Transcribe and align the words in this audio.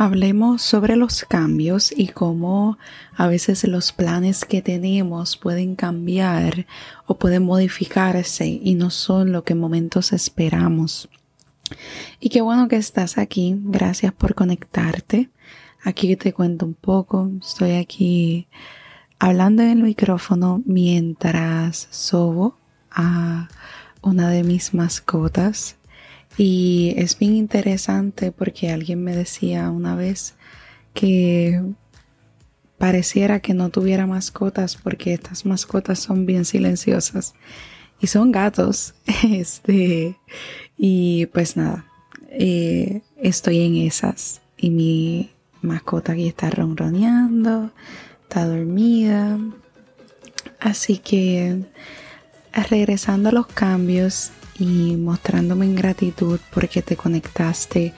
Hablemos 0.00 0.62
sobre 0.62 0.94
los 0.94 1.24
cambios 1.24 1.90
y 1.90 2.06
cómo 2.06 2.78
a 3.16 3.26
veces 3.26 3.64
los 3.64 3.90
planes 3.90 4.44
que 4.44 4.62
tenemos 4.62 5.36
pueden 5.36 5.74
cambiar 5.74 6.66
o 7.08 7.18
pueden 7.18 7.42
modificarse 7.42 8.46
y 8.46 8.76
no 8.76 8.90
son 8.90 9.32
lo 9.32 9.42
que 9.42 9.54
en 9.54 9.58
momentos 9.58 10.12
esperamos. 10.12 11.08
Y 12.20 12.28
qué 12.28 12.42
bueno 12.42 12.68
que 12.68 12.76
estás 12.76 13.18
aquí. 13.18 13.56
Gracias 13.64 14.12
por 14.12 14.36
conectarte. 14.36 15.30
Aquí 15.82 16.14
te 16.14 16.32
cuento 16.32 16.64
un 16.64 16.74
poco. 16.74 17.32
Estoy 17.40 17.72
aquí 17.72 18.46
hablando 19.18 19.64
en 19.64 19.70
el 19.70 19.82
micrófono 19.82 20.62
mientras 20.64 21.88
sobo 21.90 22.56
a 22.92 23.48
una 24.00 24.30
de 24.30 24.44
mis 24.44 24.74
mascotas 24.74 25.77
y 26.38 26.94
es 26.96 27.18
bien 27.18 27.34
interesante 27.34 28.30
porque 28.30 28.70
alguien 28.70 29.02
me 29.02 29.14
decía 29.14 29.70
una 29.70 29.96
vez 29.96 30.36
que 30.94 31.60
pareciera 32.78 33.40
que 33.40 33.54
no 33.54 33.70
tuviera 33.70 34.06
mascotas 34.06 34.76
porque 34.76 35.12
estas 35.12 35.44
mascotas 35.44 35.98
son 35.98 36.26
bien 36.26 36.44
silenciosas 36.44 37.34
y 38.00 38.06
son 38.06 38.30
gatos. 38.30 38.94
Este, 39.24 40.16
y 40.76 41.26
pues 41.26 41.56
nada, 41.56 41.86
eh, 42.30 43.02
estoy 43.16 43.62
en 43.62 43.74
esas 43.74 44.40
y 44.56 44.70
mi 44.70 45.30
mascota 45.60 46.12
aquí 46.12 46.28
está 46.28 46.50
ronroneando, 46.50 47.72
está 48.22 48.46
dormida. 48.46 49.40
Así 50.60 50.98
que 50.98 51.64
regresando 52.52 53.30
a 53.30 53.32
los 53.32 53.48
cambios, 53.48 54.30
y 54.58 54.96
mostrándome 54.96 55.66
en 55.66 55.74
gratitud 55.74 56.40
porque 56.52 56.82
te 56.82 56.96
conectaste. 56.96 57.94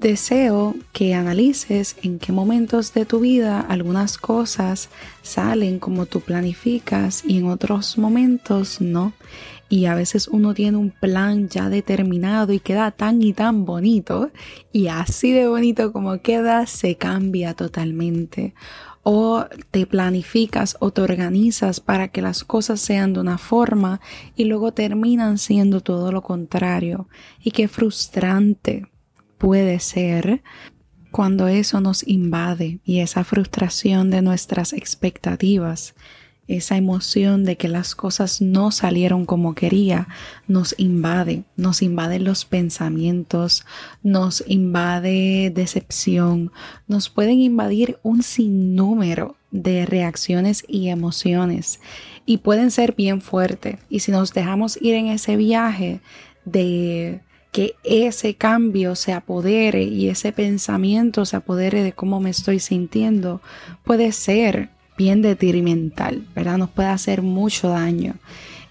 Deseo 0.00 0.76
que 0.94 1.12
analices 1.12 1.94
en 2.02 2.18
qué 2.18 2.32
momentos 2.32 2.94
de 2.94 3.04
tu 3.04 3.20
vida 3.20 3.60
algunas 3.60 4.16
cosas 4.16 4.88
salen 5.20 5.78
como 5.78 6.06
tú 6.06 6.22
planificas 6.22 7.22
y 7.22 7.36
en 7.36 7.48
otros 7.48 7.98
momentos 7.98 8.80
no. 8.80 9.12
Y 9.68 9.84
a 9.84 9.94
veces 9.94 10.26
uno 10.28 10.54
tiene 10.54 10.78
un 10.78 10.90
plan 10.90 11.50
ya 11.50 11.68
determinado 11.68 12.54
y 12.54 12.60
queda 12.60 12.92
tan 12.92 13.20
y 13.20 13.34
tan 13.34 13.66
bonito 13.66 14.30
y 14.72 14.86
así 14.86 15.32
de 15.32 15.48
bonito 15.48 15.92
como 15.92 16.22
queda 16.22 16.66
se 16.66 16.94
cambia 16.94 17.52
totalmente 17.52 18.54
o 19.02 19.44
te 19.70 19.84
planificas 19.84 20.78
o 20.80 20.92
te 20.92 21.02
organizas 21.02 21.80
para 21.80 22.08
que 22.08 22.22
las 22.22 22.42
cosas 22.42 22.80
sean 22.80 23.12
de 23.12 23.20
una 23.20 23.36
forma 23.36 24.00
y 24.34 24.44
luego 24.44 24.72
terminan 24.72 25.36
siendo 25.36 25.82
todo 25.82 26.10
lo 26.10 26.22
contrario. 26.22 27.06
Y 27.42 27.50
qué 27.50 27.68
frustrante 27.68 28.89
puede 29.40 29.80
ser 29.80 30.42
cuando 31.10 31.48
eso 31.48 31.80
nos 31.80 32.06
invade 32.06 32.78
y 32.84 33.00
esa 33.00 33.24
frustración 33.24 34.10
de 34.10 34.20
nuestras 34.20 34.72
expectativas 34.72 35.94
esa 36.56 36.76
emoción 36.76 37.44
de 37.44 37.56
que 37.56 37.68
las 37.68 37.94
cosas 37.94 38.40
no 38.40 38.72
salieron 38.72 39.24
como 39.24 39.54
quería, 39.54 40.08
nos 40.48 40.74
invade, 40.78 41.44
nos 41.56 41.80
invaden 41.80 42.24
los 42.24 42.44
pensamientos, 42.44 43.64
nos 44.02 44.42
invade 44.48 45.52
decepción, 45.54 46.50
nos 46.88 47.08
pueden 47.08 47.38
invadir 47.38 48.00
un 48.02 48.24
sinnúmero 48.24 49.36
de 49.52 49.86
reacciones 49.86 50.64
y 50.66 50.88
emociones 50.88 51.80
y 52.26 52.38
pueden 52.38 52.72
ser 52.72 52.96
bien 52.96 53.20
fuertes. 53.20 53.76
Y 53.88 54.00
si 54.00 54.10
nos 54.10 54.32
dejamos 54.32 54.76
ir 54.82 54.94
en 54.94 55.06
ese 55.06 55.36
viaje 55.36 56.00
de 56.44 57.20
que 57.52 57.74
ese 57.82 58.34
cambio 58.34 58.94
se 58.94 59.12
apodere 59.12 59.82
y 59.82 60.08
ese 60.08 60.32
pensamiento 60.32 61.24
se 61.24 61.36
apodere 61.36 61.82
de 61.82 61.92
cómo 61.92 62.20
me 62.20 62.30
estoy 62.30 62.60
sintiendo, 62.60 63.40
puede 63.84 64.12
ser 64.12 64.70
bien 64.96 65.22
detrimental, 65.22 66.26
¿verdad? 66.34 66.58
Nos 66.58 66.70
puede 66.70 66.88
hacer 66.88 67.22
mucho 67.22 67.70
daño. 67.70 68.14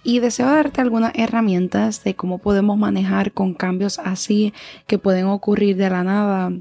Y 0.04 0.20
deseo 0.20 0.48
darte 0.48 0.80
algunas 0.80 1.12
herramientas 1.16 2.04
de 2.04 2.16
cómo 2.16 2.38
podemos 2.38 2.78
manejar 2.78 3.34
con 3.34 3.54
cambios 3.54 4.00
así 4.00 4.54
que 4.88 4.98
pueden 4.98 5.26
ocurrir 5.26 5.76
de 5.76 5.89
la 5.89 6.04
nada 6.04 6.54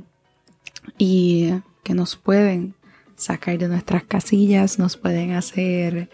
y 0.96 1.50
que 1.84 1.94
nos 1.94 2.16
pueden 2.16 2.74
sacar 3.14 3.58
de 3.58 3.68
nuestras 3.68 4.04
casillas, 4.04 4.78
nos 4.78 4.96
pueden 4.96 5.32
hacer 5.32 6.08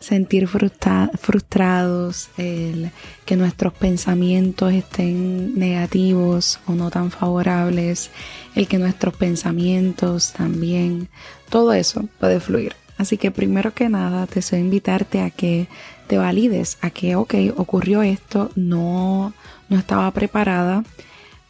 sentir 0.00 0.48
frustrados, 0.48 2.30
el 2.38 2.90
que 3.26 3.36
nuestros 3.36 3.74
pensamientos 3.74 4.72
estén 4.72 5.58
negativos 5.58 6.58
o 6.66 6.72
no 6.72 6.90
tan 6.90 7.10
favorables, 7.10 8.10
el 8.54 8.66
que 8.66 8.78
nuestros 8.78 9.14
pensamientos 9.14 10.32
también, 10.32 11.08
todo 11.50 11.74
eso 11.74 12.08
puede 12.18 12.40
fluir. 12.40 12.74
Así 12.96 13.18
que 13.18 13.30
primero 13.30 13.74
que 13.74 13.88
nada 13.90 14.26
deseo 14.26 14.58
invitarte 14.58 15.20
a 15.20 15.30
que 15.30 15.68
te 16.06 16.16
valides, 16.16 16.78
a 16.80 16.90
que, 16.90 17.14
ok, 17.14 17.34
ocurrió 17.56 18.02
esto, 18.02 18.50
no, 18.56 19.34
no 19.68 19.78
estaba 19.78 20.10
preparada, 20.12 20.82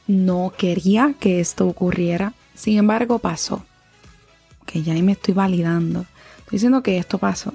no 0.09 0.53
quería 0.57 1.15
que 1.19 1.41
esto 1.41 1.69
ocurriera, 1.69 2.35
sin 2.55 2.79
embargo 2.79 3.21
pasó. 3.21 3.65
Que 4.67 4.83
ya 4.83 4.93
ahí 4.93 5.03
me 5.03 5.13
estoy 5.13 5.35
validando. 5.35 6.01
Estoy 6.39 6.57
diciendo 6.57 6.83
que 6.83 6.99
esto 6.99 7.19
pasó 7.19 7.53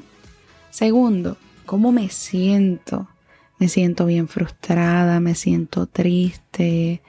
Segundo, 0.76 1.38
¿cómo 1.66 1.94
me 1.94 2.10
siento? 2.10 3.08
Me 3.60 3.70
siento 3.70 4.06
bien 4.06 4.28
frustrada, 4.28 5.22
me 5.22 5.34
siento 5.34 5.86
triste, 5.86 7.02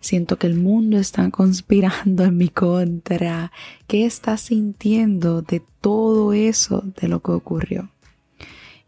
siento 0.00 0.38
que 0.38 0.46
el 0.46 0.54
mundo 0.54 0.98
está 0.98 1.30
conspirando 1.30 2.24
en 2.24 2.36
mi 2.36 2.50
contra. 2.50 3.52
¿Qué 3.86 4.04
estás 4.04 4.42
sintiendo 4.42 5.40
de 5.40 5.62
todo 5.80 6.34
eso 6.34 6.84
de 7.00 7.08
lo 7.08 7.22
que 7.22 7.30
ocurrió? 7.30 7.88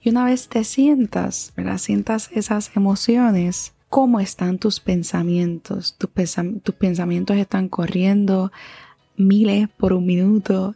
Y 0.02 0.10
una 0.10 0.26
vez 0.26 0.50
te 0.50 0.62
sientas, 0.64 1.54
¿verdad? 1.56 1.78
Sientas 1.78 2.28
esas 2.34 2.76
emociones, 2.76 3.72
¿cómo 3.88 4.20
están 4.20 4.58
tus 4.58 4.78
pensamientos? 4.80 5.96
Tus, 5.96 6.10
tus 6.62 6.74
pensamientos 6.74 7.38
están 7.38 7.70
corriendo 7.70 8.52
miles 9.16 9.70
por 9.70 9.94
un 9.94 10.04
minuto, 10.04 10.74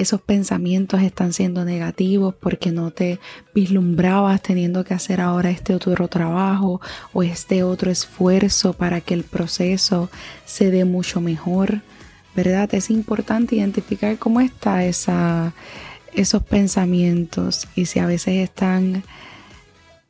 esos 0.00 0.20
pensamientos 0.20 1.02
están 1.02 1.32
siendo 1.32 1.64
negativos 1.64 2.34
porque 2.34 2.70
no 2.70 2.90
te 2.90 3.18
vislumbrabas 3.54 4.40
teniendo 4.42 4.84
que 4.84 4.94
hacer 4.94 5.20
ahora 5.20 5.50
este 5.50 5.74
otro 5.74 6.08
trabajo 6.08 6.80
o 7.12 7.22
este 7.22 7.62
otro 7.62 7.90
esfuerzo 7.90 8.72
para 8.72 9.00
que 9.00 9.14
el 9.14 9.24
proceso 9.24 10.10
se 10.44 10.70
dé 10.70 10.84
mucho 10.84 11.20
mejor, 11.20 11.82
¿verdad? 12.36 12.72
Es 12.74 12.90
importante 12.90 13.56
identificar 13.56 14.18
cómo 14.18 14.40
está 14.40 14.84
esa, 14.84 15.52
esos 16.14 16.42
pensamientos 16.42 17.68
y 17.74 17.86
si 17.86 17.98
a 17.98 18.06
veces 18.06 18.36
están 18.36 19.02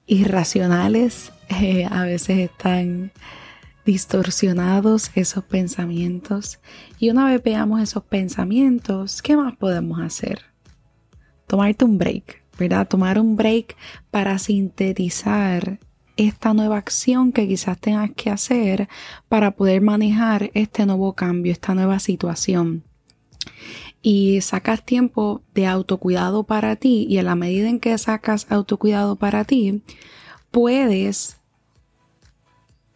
irracionales, 0.06 1.32
eh, 1.49 1.87
a 1.91 2.03
veces 2.03 2.38
están 2.38 3.12
distorsionados 3.88 5.10
esos 5.15 5.43
pensamientos. 5.44 6.60
Y 6.99 7.09
una 7.09 7.25
vez 7.25 7.43
veamos 7.43 7.81
esos 7.81 8.04
pensamientos, 8.04 9.22
¿qué 9.22 9.34
más 9.34 9.56
podemos 9.56 9.99
hacer? 10.00 10.43
Tomarte 11.47 11.87
un 11.87 11.97
break, 11.97 12.43
¿verdad? 12.59 12.87
Tomar 12.87 13.19
un 13.19 13.34
break 13.34 13.76
para 14.10 14.38
sintetizar 14.38 15.78
esta 16.19 16.53
nueva 16.53 16.76
acción 16.76 17.32
que 17.32 17.49
quizás 17.49 17.78
tengas 17.78 18.10
que 18.15 18.28
hacer 18.28 18.91
para 19.26 19.53
poder 19.53 19.81
manejar 19.81 20.50
este 20.53 20.84
nuevo 20.84 21.15
cambio, 21.15 21.50
esta 21.50 21.75
nueva 21.75 21.99
situación. 21.99 22.84
Y 24.03 24.43
sacas 24.43 24.84
tiempo 24.84 25.41
de 25.55 25.66
autocuidado 25.66 26.43
para 26.43 26.76
ti 26.76 27.06
y 27.09 27.16
a 27.16 27.22
la 27.22 27.37
medida 27.37 27.70
en 27.70 27.81
que 27.81 27.97
sacas 27.97 28.47
autocuidado 28.50 29.16
para 29.16 29.44
ti, 29.44 29.82
puedes 30.50 31.38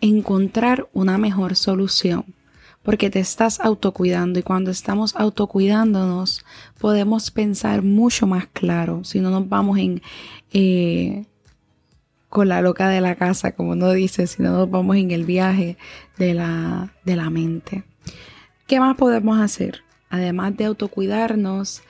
encontrar 0.03 0.89
una 0.93 1.17
mejor 1.17 1.57
solución 1.57 2.25
porque 2.83 3.11
te 3.11 3.21
estás 3.21 3.61
autocuidando 3.61 4.41
y 4.41 4.43
cuando 4.43 4.73
estamos 4.73 5.15
autocuidándonos 5.15 6.45
podemos 6.79 7.31
pensar 7.31 7.83
mucho 7.83 8.27
más 8.27 8.49
claro 8.53 9.05
si 9.05 9.21
no 9.21 9.31
nos 9.31 9.49
vamos 9.49 9.79
en 9.79 10.03
eh, 10.53 11.25
con 12.29 12.49
la 12.49 12.61
loca 12.63 12.89
de 12.89 13.01
la 13.01 13.15
casa 13.15 13.53
como 13.53 13.71
uno 13.71 13.93
dice 13.93 14.27
si 14.27 14.43
no 14.43 14.51
nos 14.51 14.71
vamos 14.71 14.97
en 14.97 15.13
el 15.13 15.25
viaje 15.25 15.79
de 16.19 16.35
la, 16.35 16.93
de 17.05 17.17
la 17.17 17.31
mente 17.31 17.85
¿qué 18.67 18.81
más 18.81 18.97
podemos 18.97 19.39
hacer? 19.41 19.83
además 20.11 20.57
de 20.57 20.65
autocuidarnos 20.65 21.83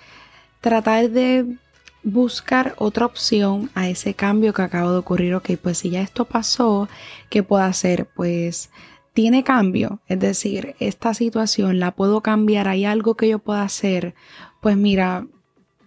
tratar 0.60 1.08
de 1.10 1.56
buscar 2.02 2.74
otra 2.78 3.06
opción 3.06 3.70
a 3.74 3.88
ese 3.88 4.14
cambio 4.14 4.52
que 4.52 4.62
acaba 4.62 4.90
de 4.90 4.98
ocurrir. 4.98 5.34
Ok, 5.34 5.50
pues 5.60 5.78
si 5.78 5.90
ya 5.90 6.02
esto 6.02 6.24
pasó, 6.24 6.88
¿qué 7.30 7.42
puedo 7.42 7.62
hacer? 7.62 8.08
Pues 8.14 8.70
tiene 9.12 9.44
cambio, 9.44 10.00
es 10.08 10.18
decir, 10.20 10.74
esta 10.80 11.12
situación 11.14 11.78
la 11.78 11.90
puedo 11.92 12.22
cambiar, 12.22 12.66
hay 12.68 12.84
algo 12.84 13.14
que 13.14 13.28
yo 13.28 13.38
pueda 13.38 13.62
hacer. 13.62 14.14
Pues 14.60 14.76
mira, 14.76 15.26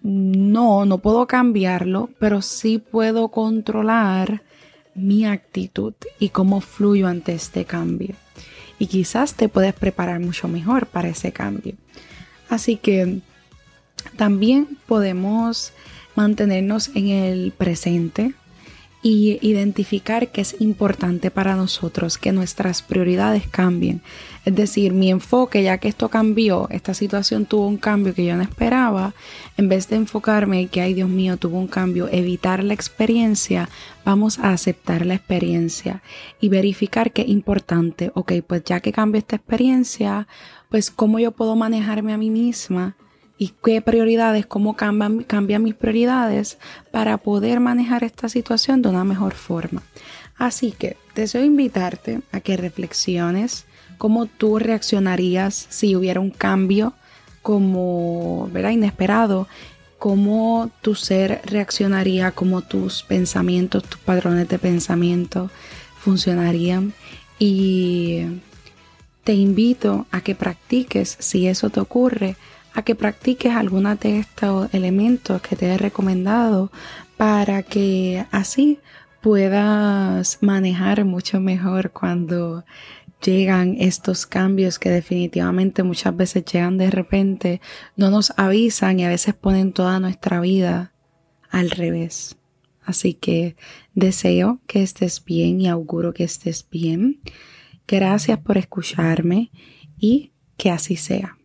no, 0.03 0.85
no 0.85 1.00
puedo 1.00 1.25
cambiarlo, 1.25 2.09
pero 2.19 2.41
sí 2.41 2.77
puedo 2.77 3.29
controlar 3.29 4.44
mi 4.94 5.25
actitud 5.25 5.94
y 6.19 6.29
cómo 6.29 6.62
fluyo 6.62 7.07
ante 7.07 7.33
este 7.33 7.65
cambio. 7.65 8.15
y 8.77 8.88
quizás 8.88 9.35
te 9.35 9.47
puedes 9.47 9.73
preparar 9.73 10.19
mucho 10.19 10.50
mejor 10.50 10.85
para 10.88 11.07
ese 11.07 11.31
cambio. 11.31 11.75
Así 12.50 12.75
que 12.75 13.21
también 14.17 14.77
podemos 14.85 15.73
mantenernos 16.15 16.89
en 16.95 17.09
el 17.09 17.51
presente 17.51 18.33
y 19.07 19.38
identificar 19.47 20.29
que 20.29 20.41
es 20.41 20.59
importante 20.59 21.29
para 21.29 21.56
nosotros 21.56 22.17
que 22.17 22.31
nuestras 22.31 22.81
prioridades 22.81 23.47
cambien. 23.47 24.01
Es 24.45 24.56
decir, 24.56 24.94
mi 24.94 25.12
enfoque, 25.12 25.62
ya 25.62 25.77
que 25.77 25.88
esto 25.88 26.09
cambió, 26.09 26.67
esta 26.71 26.95
situación 26.95 27.45
tuvo 27.45 27.67
un 27.67 27.77
cambio 27.77 28.15
que 28.15 28.25
yo 28.25 28.35
no 28.35 28.41
esperaba, 28.41 29.13
en 29.57 29.69
vez 29.69 29.89
de 29.89 29.97
enfocarme 29.97 30.65
que, 30.69 30.81
ay 30.81 30.95
Dios 30.95 31.07
mío, 31.07 31.38
tuvo 31.38 31.59
un 31.59 31.67
cambio, 31.67 32.09
evitar 32.12 32.63
la 32.63 32.73
experiencia, 32.73 33.69
vamos 34.03 34.39
a 34.39 34.50
aceptar 34.53 35.06
la 35.06 35.13
experiencia 35.13 36.01
y 36.41 36.50
verificar 36.50 37.12
que 37.12 37.21
es 37.21 37.27
importante, 37.27 38.12
ok, 38.15 38.33
pues 38.47 38.63
ya 38.63 38.79
que 38.79 38.91
cambio 38.91 39.19
esta 39.19 39.35
experiencia, 39.35 40.27
pues 40.69 40.89
cómo 40.89 41.19
yo 41.19 41.31
puedo 41.31 41.56
manejarme 41.56 42.12
a 42.12 42.17
mí 42.17 42.31
misma 42.31 42.95
y 43.37 43.53
qué 43.63 43.81
prioridades, 43.81 44.45
cómo 44.45 44.75
cambian, 44.75 45.23
cambian 45.23 45.63
mis 45.63 45.75
prioridades 45.75 46.57
para 46.91 47.17
poder 47.17 47.59
manejar 47.59 48.03
esta 48.03 48.29
situación 48.29 48.81
de 48.81 48.89
una 48.89 49.03
mejor 49.03 49.33
forma. 49.33 49.83
Así 50.37 50.71
que 50.71 50.97
deseo 51.15 51.43
invitarte 51.43 52.21
a 52.31 52.39
que 52.39 52.57
reflexiones 52.57 53.65
cómo 53.97 54.25
tú 54.25 54.59
reaccionarías 54.59 55.67
si 55.69 55.95
hubiera 55.95 56.19
un 56.19 56.31
cambio 56.31 56.93
como, 57.41 58.49
¿verdad? 58.51 58.71
Inesperado, 58.71 59.47
cómo 59.99 60.71
tu 60.81 60.95
ser 60.95 61.41
reaccionaría, 61.45 62.31
cómo 62.31 62.61
tus 62.61 63.03
pensamientos, 63.03 63.83
tus 63.83 63.99
patrones 63.99 64.47
de 64.49 64.59
pensamiento 64.59 65.49
funcionarían 65.99 66.93
y 67.39 68.25
te 69.23 69.33
invito 69.33 70.05
a 70.11 70.21
que 70.21 70.35
practiques 70.35 71.17
si 71.19 71.47
eso 71.47 71.69
te 71.69 71.79
ocurre 71.79 72.35
a 72.75 72.83
que 72.83 72.94
practiques 72.94 73.56
alguna 73.56 73.95
de 73.95 74.19
estos 74.19 74.74
elementos 74.74 75.42
que 75.42 75.56
te 75.56 75.66
he 75.66 75.77
recomendado 75.77 76.72
para 77.18 77.63
que 77.63 78.25
así 78.31 78.80
puedas 79.22 80.38
manejar 80.42 81.06
mucho 81.06 81.39
mejor 81.39 81.92
cuando 81.92 82.66
llegan 83.24 83.77
estos 83.80 84.25
cambios 84.25 84.77
que 84.77 84.89
definitivamente 84.89 85.83
muchas 85.83 86.16
veces 86.16 86.45
llegan 86.45 86.77
de 86.77 86.92
repente, 86.92 87.62
no 87.95 88.12
nos 88.12 88.33
avisan 88.38 89.00
y 89.00 89.06
a 89.06 89.10
veces 89.10 89.33
ponen 89.33 89.74
toda 89.74 90.00
nuestra 90.00 90.42
vida 90.42 90.94
al 91.50 91.72
revés. 91.72 92.38
Así 92.83 93.16
que 93.16 93.56
deseo 93.95 94.60
que 94.68 94.83
estés 94.83 95.24
bien 95.24 95.60
y 95.60 95.68
auguro 95.68 96.13
que 96.13 96.24
estés 96.24 96.68
bien. 96.69 97.22
Gracias 97.88 98.38
por 98.39 98.57
escucharme 98.57 99.50
y 99.98 100.33
que 100.57 100.69
así 100.69 100.98
sea. 100.98 101.38